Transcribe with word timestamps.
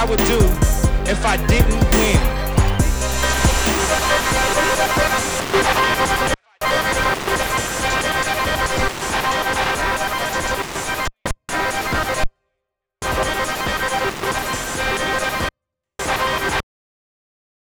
I 0.00 0.04
would 0.04 0.18
do 0.18 0.38
if 1.10 1.26
I 1.26 1.36
didn't 1.48 1.82
win. 1.92 2.38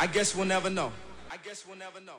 I 0.01 0.07
guess 0.09 0.35
we'll 0.35 0.45
never 0.47 0.69
know. 0.69 0.91
I 1.31 1.37
guess 1.37 1.65
we'll 1.65 1.79
never 1.79 2.01
know. 2.01 2.19